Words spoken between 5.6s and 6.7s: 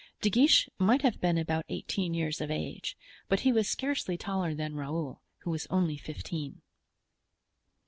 only fifteen.